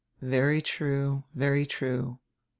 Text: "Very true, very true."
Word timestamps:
"Very 0.23 0.63
true, 0.63 1.25
very 1.35 1.63
true." 1.63 2.17